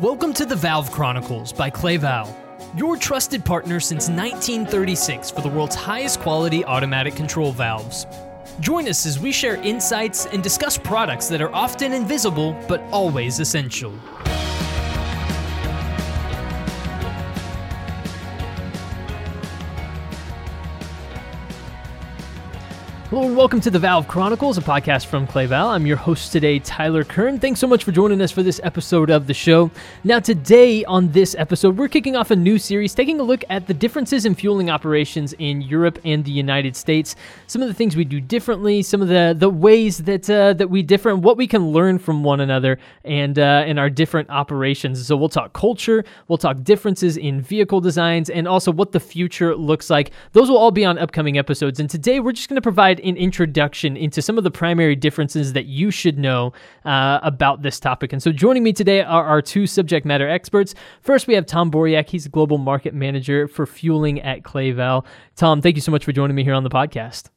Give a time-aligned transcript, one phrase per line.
[0.00, 2.34] Welcome to the Valve Chronicles by Cla-Val,
[2.74, 8.06] your trusted partner since 1936 for the world's highest quality automatic control valves.
[8.60, 13.40] Join us as we share insights and discuss products that are often invisible but always
[13.40, 13.92] essential.
[23.10, 25.70] Hello and welcome to the Valve Chronicles, a podcast from Cla-Val.
[25.70, 27.40] I'm your host today, Tyler Kern.
[27.40, 29.68] Thanks so much for joining us for this episode of the show.
[30.04, 33.66] Now, today on this episode, we're kicking off a new series taking a look at
[33.66, 37.16] the differences in fueling operations in Europe and the United States.
[37.48, 40.70] Some of the things we do differently, some of the the ways that uh, that
[40.70, 44.30] we differ, and what we can learn from one another, and uh, in our different
[44.30, 45.04] operations.
[45.04, 49.56] So we'll talk culture, we'll talk differences in vehicle designs, and also what the future
[49.56, 50.12] looks like.
[50.30, 51.80] Those will all be on upcoming episodes.
[51.80, 55.52] And today, we're just going to provide an introduction into some of the primary differences
[55.52, 56.52] that you should know
[56.84, 58.12] uh, about this topic.
[58.12, 60.74] And so joining me today are our two subject matter experts.
[61.02, 62.08] First, we have Tom Boriak.
[62.08, 65.04] He's a Global Market Manager for Fueling at Cla-Val.
[65.36, 67.30] Tom, thank you so much for joining me here on the podcast.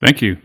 [0.00, 0.36] Thank you.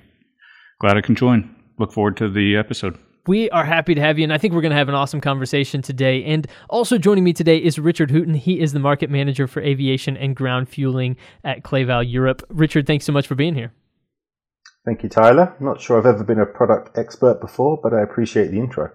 [0.79, 1.55] Glad I can join.
[1.77, 2.97] Look forward to the episode.
[3.25, 5.21] We are happy to have you, and I think we're going to have an awesome
[5.21, 6.25] conversation today.
[6.25, 8.35] And also joining me today is Richard Hooton.
[8.35, 11.15] He is the market manager for aviation and ground fueling
[11.45, 12.43] at Cla-Val Europe.
[12.49, 13.71] Richard, thanks so much for being here.
[14.85, 15.55] Thank you, Tyler.
[15.61, 18.91] Not sure I've ever been a product expert before, but I appreciate the intro.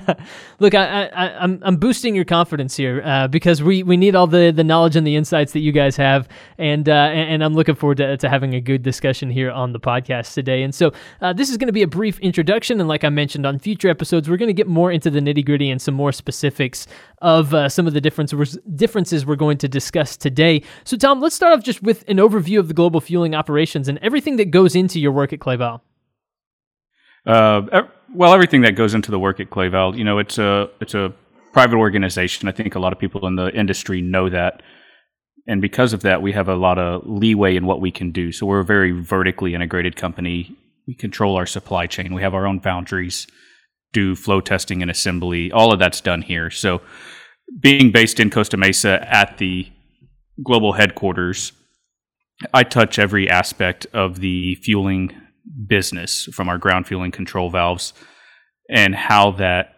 [0.60, 4.14] Look, I, I, am I'm, I'm boosting your confidence here uh, because we, we need
[4.14, 6.28] all the, the knowledge and the insights that you guys have,
[6.58, 9.80] and uh, and, I'm looking forward to, to having a good discussion here on the
[9.80, 10.62] podcast today.
[10.62, 13.46] And so uh, this is going to be a brief introduction, and like I mentioned
[13.46, 16.12] on future episodes, we're going to get more into the nitty gritty and some more
[16.12, 16.86] specifics
[17.20, 20.62] of uh, some of the differences differences we're going to discuss today.
[20.84, 23.98] So Tom, let's start off just with an overview of the global fueling operations and
[23.98, 25.82] everything that goes into your work at Cla-Val.
[27.26, 27.82] Uh,
[28.14, 31.12] well, everything that goes into the work at Cla-Val, you know, it's a it's a
[31.52, 32.48] private organization.
[32.48, 34.62] I think a lot of people in the industry know that,
[35.46, 38.32] and because of that, we have a lot of leeway in what we can do.
[38.32, 40.56] So we're a very vertically integrated company.
[40.86, 42.14] We control our supply chain.
[42.14, 43.26] We have our own foundries,
[43.92, 45.50] do flow testing and assembly.
[45.50, 46.50] All of that's done here.
[46.50, 46.82] So
[47.60, 49.70] being based in Costa Mesa at the
[50.42, 51.52] global headquarters,
[52.52, 55.12] I touch every aspect of the fueling
[55.66, 57.92] business from our ground fueling control valves
[58.70, 59.74] and how that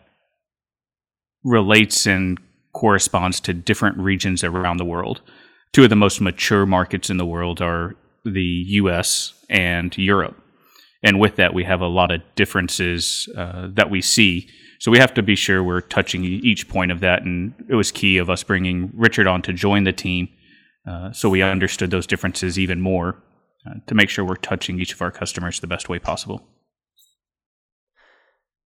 [1.44, 2.38] relates and
[2.72, 5.22] corresponds to different regions around the world.
[5.72, 10.40] Two of the most mature markets in the world are the US and Europe.
[11.02, 14.48] And with that, we have a lot of differences uh, that we see.
[14.80, 17.22] So we have to be sure we're touching each point of that.
[17.22, 20.28] And it was key of us bringing Richard on to join the team
[20.86, 23.20] uh, so we understood those differences even more
[23.86, 26.46] to make sure we're touching each of our customers the best way possible.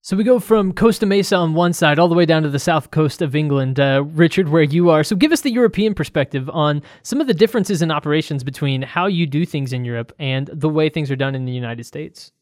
[0.03, 2.59] So we go from Costa Mesa on one side all the way down to the
[2.59, 5.05] south coast of England, uh, Richard, where you are.
[5.05, 9.06] So give us the European perspective on some of the differences in operations between how
[9.06, 12.32] you do things in Europe and the way things are done in the United States.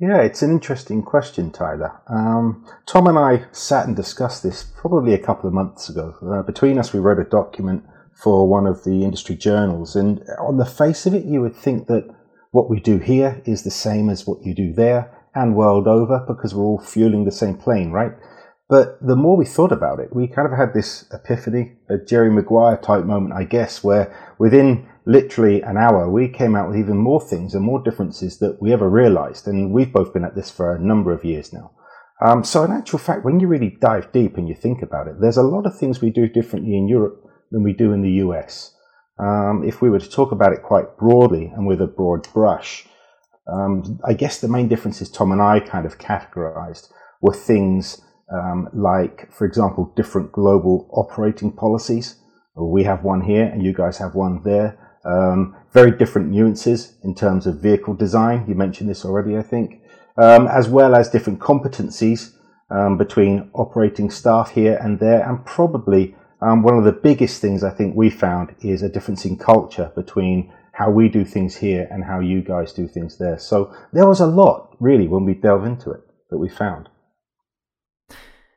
[0.00, 1.92] Yeah, it's an interesting question, Tyler.
[2.08, 6.16] Um, Tom and I sat and discussed this probably a couple of months ago.
[6.20, 7.84] Uh, between us, we wrote a document
[8.22, 9.96] for one of the industry journals.
[9.96, 12.08] And on the face of it, you would think that
[12.52, 16.24] what we do here is the same as what you do there and world over
[16.26, 18.12] because we're all fueling the same plane, right?
[18.68, 22.30] But the more we thought about it, we kind of had this epiphany, a Jerry
[22.30, 26.96] Maguire type moment, I guess, where within literally an hour, we came out with even
[26.96, 29.48] more things and more differences that we ever realized.
[29.48, 31.72] And we've both been at this for a number of years now.
[32.24, 35.20] Um, so in actual fact, when you really dive deep and you think about it,
[35.20, 38.24] there's a lot of things we do differently in Europe than we do in the
[38.24, 38.74] US.
[39.18, 42.86] Um, if we were to talk about it quite broadly and with a broad brush,
[43.46, 46.88] um, I guess the main differences Tom and I kind of categorized
[47.20, 48.02] were things
[48.32, 52.16] um, like, for example, different global operating policies.
[52.56, 54.78] We have one here and you guys have one there.
[55.04, 58.44] Um, very different nuances in terms of vehicle design.
[58.48, 59.82] You mentioned this already, I think,
[60.16, 62.34] um, as well as different competencies
[62.70, 67.62] um, between operating staff here and there, and probably um, one of the biggest things
[67.62, 71.86] I think we found is a difference in culture between how we do things here
[71.90, 73.38] and how you guys do things there.
[73.38, 76.00] So there was a lot, really, when we delve into it
[76.30, 76.88] that we found.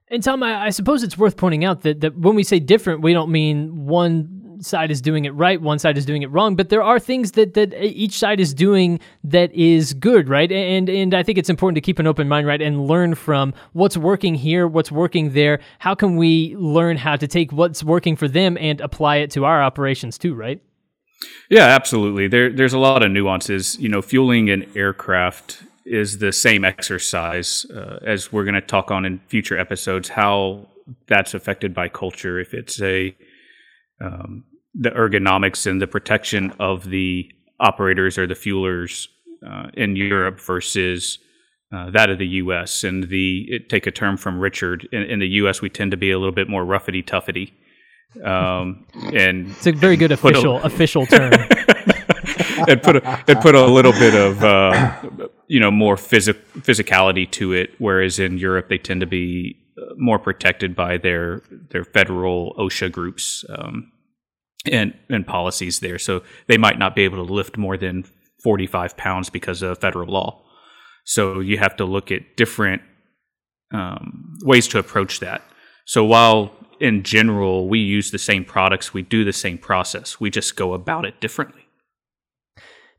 [0.08, 3.02] And Tom, I, I suppose it's worth pointing out that, that when we say different,
[3.02, 6.56] we don't mean one side is doing it right, one side is doing it wrong,
[6.56, 10.52] but there are things that that each side is doing that is good, right?
[10.52, 13.54] And and I think it's important to keep an open mind, right, and learn from
[13.74, 15.60] what's working here, what's working there.
[15.80, 19.46] How can we learn how to take what's working for them and apply it to
[19.46, 20.62] our operations too, right?
[21.50, 22.28] Yeah, absolutely.
[22.28, 23.78] There there's a lot of nuances.
[23.80, 28.90] You know, fueling an aircraft is the same exercise uh, as we're going to talk
[28.90, 30.68] on in future episodes how
[31.08, 32.40] that's affected by culture.
[32.40, 33.16] If it's a
[34.02, 34.44] um,
[34.74, 39.08] the ergonomics and the protection of the operators or the fuelers
[39.48, 41.20] uh, in Europe versus
[41.74, 42.84] uh, that of the U.S.
[42.84, 45.62] And the it, take a term from Richard in, in, the U.S.
[45.62, 47.52] we tend to be a little bit more roughy tuffety.
[48.26, 51.34] Um, and it's a very good official a, official term.
[52.68, 57.30] it put a, it put a little bit of uh, you know more physic, physicality
[57.32, 59.58] to it, whereas in Europe they tend to be
[59.98, 61.42] more protected by their
[61.72, 63.92] their federal OSHA groups um,
[64.72, 66.00] and and policies there.
[66.00, 68.06] So they might not be able to lift more than
[68.44, 70.42] forty five pounds because of federal law.
[71.04, 72.82] So you have to look at different
[73.74, 75.42] um, ways to approach that.
[75.86, 80.30] So while in general we use the same products, we do the same process, we
[80.30, 81.65] just go about it differently.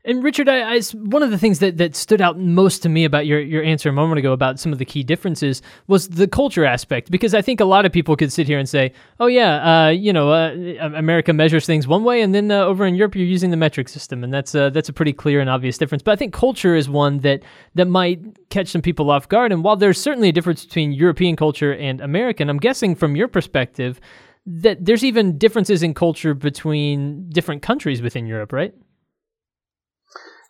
[0.07, 3.03] And Richard, I, I, one of the things that, that stood out most to me
[3.03, 6.29] about your, your answer a moment ago about some of the key differences was the
[6.29, 7.11] culture aspect.
[7.11, 9.89] Because I think a lot of people could sit here and say, "Oh yeah, uh,
[9.89, 10.53] you know, uh,
[10.95, 13.89] America measures things one way, and then uh, over in Europe you're using the metric
[13.89, 16.73] system, and that's uh, that's a pretty clear and obvious difference." But I think culture
[16.73, 17.43] is one that
[17.75, 19.51] that might catch some people off guard.
[19.51, 23.27] And while there's certainly a difference between European culture and American, I'm guessing from your
[23.27, 23.99] perspective
[24.45, 28.73] that there's even differences in culture between different countries within Europe, right?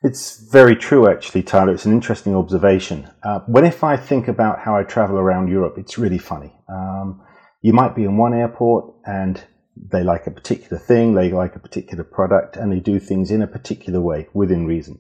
[0.04, 1.74] It's very true, actually, Tyler.
[1.74, 3.10] It's an interesting observation.
[3.24, 6.54] Uh, when if I think about how I travel around Europe, it's really funny.
[6.70, 7.22] Um,
[7.62, 9.44] you might be in one airport and
[9.92, 13.42] they like a particular thing, they like a particular product, and they do things in
[13.42, 15.00] a particular way within reason.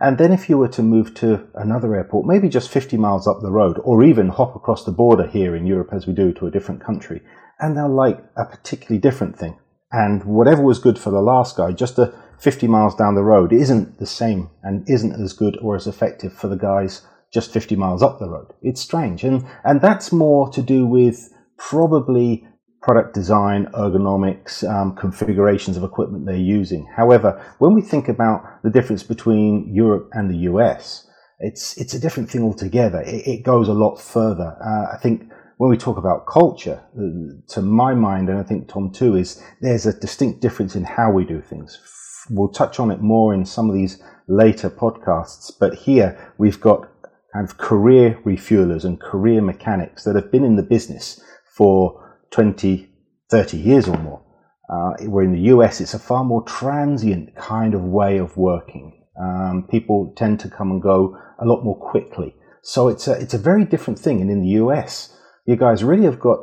[0.00, 3.40] And then if you were to move to another airport, maybe just 50 miles up
[3.40, 6.46] the road, or even hop across the border here in Europe as we do to
[6.46, 7.22] a different country,
[7.60, 9.58] and they'll like a particularly different thing.
[9.92, 13.52] And whatever was good for the last guy, just a 50 miles down the road
[13.52, 17.02] isn't the same and isn't as good or as effective for the guys
[17.32, 18.52] just 50 miles up the road.
[18.62, 19.24] It's strange.
[19.24, 22.46] And, and that's more to do with probably
[22.80, 26.86] product design, ergonomics, um, configurations of equipment they're using.
[26.96, 31.08] However, when we think about the difference between Europe and the US,
[31.40, 33.00] it's, it's a different thing altogether.
[33.00, 34.56] It, it goes a lot further.
[34.62, 38.68] Uh, I think when we talk about culture, uh, to my mind, and I think
[38.68, 41.80] Tom too, is there's a distinct difference in how we do things
[42.30, 46.88] we'll touch on it more in some of these later podcasts, but here we've got
[47.32, 51.20] kind of career refuelers and career mechanics that have been in the business
[51.56, 52.00] for
[52.30, 52.88] 20,
[53.30, 54.22] 30 years or more.
[54.70, 59.04] Uh, where in the US, it's a far more transient kind of way of working.
[59.20, 62.34] Um, people tend to come and go a lot more quickly.
[62.62, 64.22] So it's a, it's a very different thing.
[64.22, 65.16] And in the US,
[65.46, 66.38] you guys really have got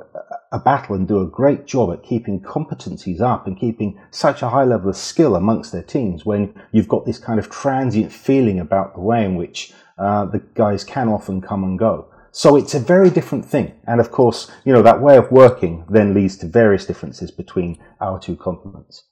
[0.52, 4.50] a battle and do a great job at keeping competencies up and keeping such a
[4.50, 8.60] high level of skill amongst their teams when you've got this kind of transient feeling
[8.60, 12.08] about the way in which uh, the guys can often come and go.
[12.32, 13.74] So it's a very different thing.
[13.86, 17.78] And of course, you know, that way of working then leads to various differences between
[18.00, 19.04] our two continents.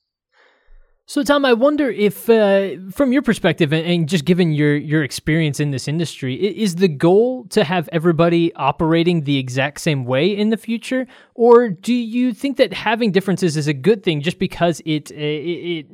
[1.09, 5.59] So, Tom, I wonder if, uh, from your perspective, and just given your your experience
[5.59, 10.51] in this industry, is the goal to have everybody operating the exact same way in
[10.51, 14.81] the future, or do you think that having differences is a good thing just because
[14.85, 15.87] it it, it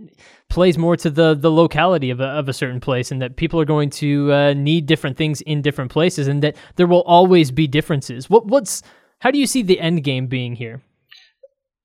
[0.50, 3.58] plays more to the the locality of a, of a certain place, and that people
[3.58, 7.52] are going to uh, need different things in different places, and that there will always
[7.52, 8.30] be differences?
[8.30, 8.84] What what's
[9.20, 10.82] how do you see the end game being here?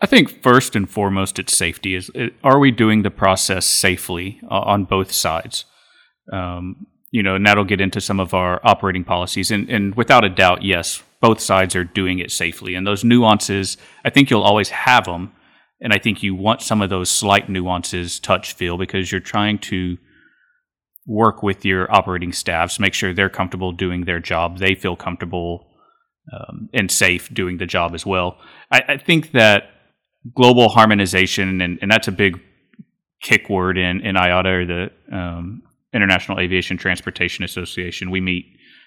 [0.02, 1.94] I think first and foremost, it's safety.
[1.94, 2.10] Is
[2.42, 5.66] are we doing the process safely uh, on both sides?
[6.32, 9.50] Um, you know, and that'll get into some of our operating policies.
[9.50, 12.74] And, and without a doubt, yes, both sides are doing it safely.
[12.74, 15.32] And those nuances, I think you'll always have them.
[15.80, 19.58] And I think you want some of those slight nuances, touch, feel, because you're trying
[19.58, 19.98] to
[21.06, 25.66] work with your operating staffs, make sure they're comfortable doing their job, they feel comfortable
[26.32, 28.38] um, and safe doing the job as well.
[28.70, 29.70] I, I think that
[30.34, 32.40] global harmonization, and, and that's a big
[33.22, 35.62] kick word in, in IATA or the um,
[35.92, 38.10] International Aviation Transportation Association.
[38.10, 38.46] We meet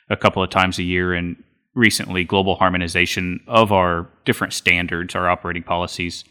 [0.10, 1.42] a couple of times a year, and
[1.76, 6.24] recently, global harmonization of our different standards, our operating policies,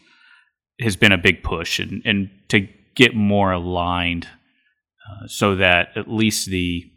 [0.80, 6.08] has been a big push, and, and to get more aligned uh, so that at
[6.08, 6.88] least the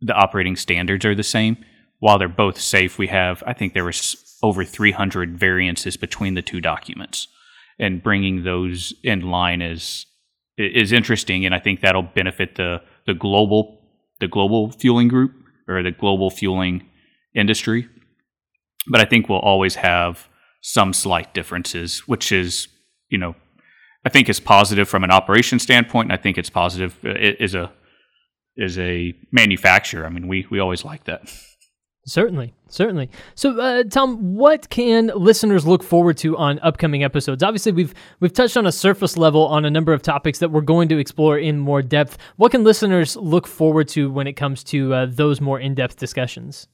[0.00, 1.56] the operating standards are the same.
[1.98, 6.42] While they're both safe, we have I think there was over 300 variances between the
[6.42, 7.28] two documents,
[7.78, 10.06] and bringing those in line is
[10.56, 13.80] is interesting, and I think that'll benefit the the global
[14.20, 15.32] the global fueling group
[15.68, 16.88] or the global fueling
[17.34, 17.88] industry.
[18.88, 20.28] But I think we'll always have
[20.60, 22.68] some slight differences, which is
[23.08, 23.34] you know
[24.04, 27.54] I think is positive from an operation standpoint, and I think it's positive uh, is
[27.54, 27.72] a
[28.56, 30.06] is a manufacturer.
[30.06, 31.22] I mean, we we always like that.
[32.08, 33.10] Certainly, certainly.
[33.34, 37.42] So, uh, Tom, what can listeners look forward to on upcoming episodes?
[37.42, 40.62] Obviously, we've we've touched on a surface level on a number of topics that we're
[40.62, 42.16] going to explore in more depth.
[42.36, 45.98] What can listeners look forward to when it comes to uh, those more in depth
[45.98, 46.66] discussions?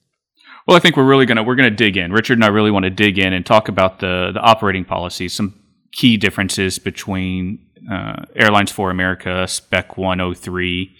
[0.68, 2.12] Well, I think we're really gonna we're gonna dig in.
[2.12, 5.32] Richard and I really want to dig in and talk about the the operating policies,
[5.32, 5.60] some
[5.90, 7.58] key differences between
[7.90, 10.94] uh, Airlines for America Spec 103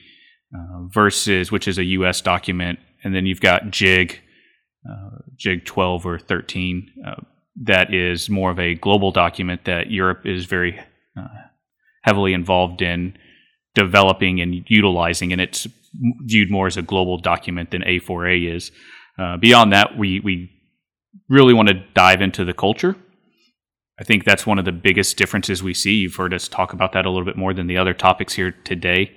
[0.53, 2.21] uh, versus which is a U.S.
[2.21, 4.21] document, and then you've got JIG
[5.37, 7.15] JIG 12 or 13 uh,
[7.63, 10.81] that is more of a global document that Europe is very
[11.17, 11.29] uh,
[12.03, 13.17] heavily involved in
[13.75, 15.67] developing and utilizing, and it's
[16.25, 18.73] viewed more as a global document than A4A is.
[19.19, 20.51] Uh, beyond that, we we
[21.29, 22.97] really want to dive into the culture.
[23.99, 25.95] I think that's one of the biggest differences we see.
[25.95, 28.51] You've heard us talk about that a little bit more than the other topics here
[28.65, 29.17] today.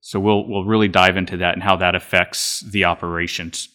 [0.00, 3.68] So we'll we'll really dive into that and how that affects the operations.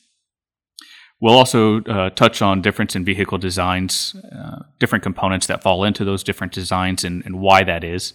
[1.22, 6.04] We'll also uh, touch on difference in vehicle designs, uh, different components that fall into
[6.04, 8.14] those different designs, and, and why that is.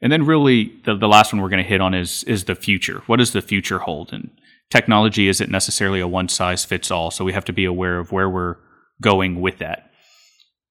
[0.00, 2.54] And then, really, the, the last one we're going to hit on is is the
[2.54, 3.02] future.
[3.06, 4.12] What does the future hold?
[4.12, 4.30] And
[4.70, 8.12] technology isn't necessarily a one size fits all, so we have to be aware of
[8.12, 8.56] where we're
[9.02, 9.90] going with that.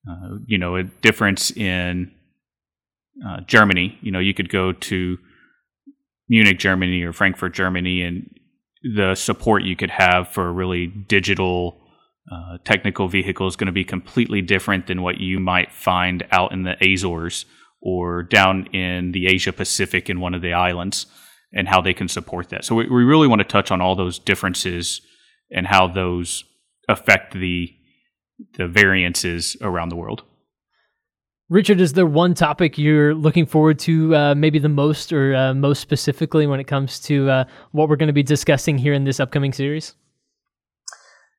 [0.10, 2.12] Uh, you know, a difference in
[3.26, 4.00] uh, Germany.
[4.02, 5.18] You know, you could go to
[6.30, 8.37] Munich, Germany, or Frankfurt, Germany, and
[8.84, 11.82] the support you could have for a really digital
[12.32, 16.52] uh, technical vehicle is going to be completely different than what you might find out
[16.52, 17.46] in the Azores
[17.82, 21.06] or down in the Asia Pacific in one of the islands
[21.54, 22.66] and how they can support that.
[22.66, 25.02] So we, we really want to touch on all those differences
[25.52, 26.44] and how those
[26.90, 27.74] affect the
[28.54, 30.24] the variances around the world.
[31.50, 35.54] Richard, is there one topic you're looking forward to uh, maybe the most or uh,
[35.54, 39.06] most specifically when it comes to uh, what we're going to be discussing here in
[39.06, 39.96] this upcoming series?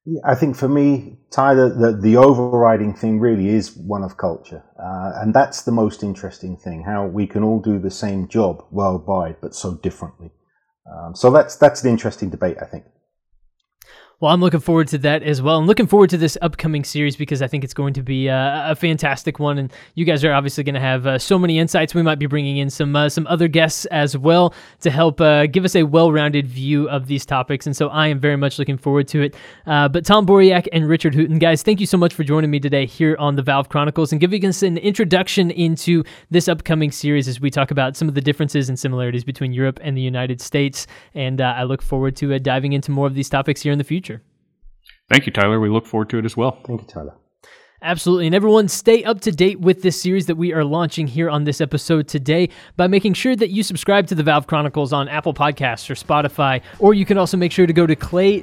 [0.07, 4.65] Yeah, I think for me, Tyler, the, the overriding thing really is one of culture.
[4.83, 8.65] Uh, and that's the most interesting thing, how we can all do the same job
[8.71, 10.31] worldwide, but so differently.
[10.91, 12.85] Um, so that's, that's an interesting debate, I think.
[14.21, 15.59] Well, I'm looking forward to that as well.
[15.59, 18.73] I'm looking forward to this upcoming series because I think it's going to be uh,
[18.73, 19.59] a fantastic one.
[19.59, 21.95] And you guys are obviously going to have uh, so many insights.
[21.95, 25.47] We might be bringing in some uh, some other guests as well to help uh,
[25.47, 27.65] give us a well-rounded view of these topics.
[27.65, 29.37] And so I am very much looking forward to it.
[29.69, 32.59] Uh, but Tom Boriak and Richard Hooten, guys, thank you so much for joining me
[32.59, 37.29] today here on the Valve Chronicles and giving us an introduction into this upcoming series
[37.29, 40.41] as we talk about some of the differences and similarities between Europe and the United
[40.41, 40.89] States.
[41.15, 44.08] And I look forward to diving into more of these topics here in the future.
[45.11, 45.59] Thank you, Tyler.
[45.59, 46.61] We look forward to it as well.
[46.67, 47.15] Thank you, Tyler.
[47.81, 48.27] Absolutely.
[48.27, 51.45] And everyone, stay up to date with this series that we are launching here on
[51.45, 55.33] this episode today by making sure that you subscribe to the Valve Chronicles on Apple
[55.33, 56.61] Podcasts or Spotify.
[56.81, 58.43] Or you can also make sure to go to cla-val.com.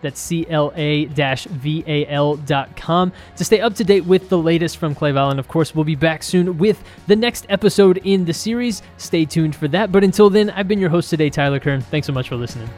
[0.00, 4.78] That's C L A V A L.com to stay up to date with the latest
[4.78, 5.30] from Cla-Val.
[5.30, 8.80] And of course, we'll be back soon with the next episode in the series.
[8.96, 9.92] Stay tuned for that.
[9.92, 11.82] But until then, I've been your host today, Tyler Kern.
[11.82, 12.70] Thanks so much for listening.